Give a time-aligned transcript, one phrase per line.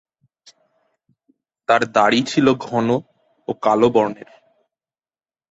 [1.69, 2.87] তার দাড়ি ছিল ঘন
[3.47, 4.29] ও কালো বর্ণের।